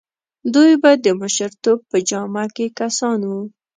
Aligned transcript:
دوی 0.53 0.71
به 0.81 0.91
د 1.05 1.07
مشرتوب 1.21 1.79
په 1.89 1.97
جامه 2.09 2.45
کې 2.55 2.65
کسان 2.79 3.19
وو. 3.29 3.41